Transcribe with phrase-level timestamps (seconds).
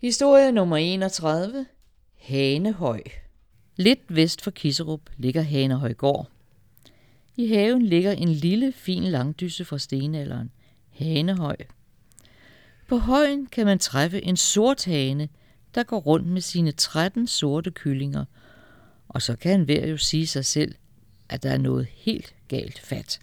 [0.00, 1.66] Historie nummer 31.
[2.18, 3.02] Hanehøj.
[3.76, 6.30] Lidt vest for Kisserup ligger Hanehøj gård.
[7.36, 10.50] I haven ligger en lille, fin langdysse fra stenalderen.
[10.90, 11.56] Hanehøj.
[12.88, 15.28] På højen kan man træffe en sort hane,
[15.74, 18.24] der går rundt med sine 13 sorte kyllinger.
[19.08, 20.74] Og så kan hver jo sige sig selv,
[21.28, 23.20] at der er noget helt galt fat.